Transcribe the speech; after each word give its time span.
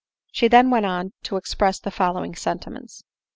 She 0.31 0.47
then 0.47 0.71
went 0.71 0.87
on 0.87 1.13
to 1.25 1.37
express 1.37 1.77
the 1.79 1.91
following 1.91 2.33
sentiments. 2.33 3.03